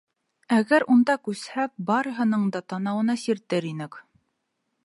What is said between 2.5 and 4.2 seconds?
да танауына сиртер инек!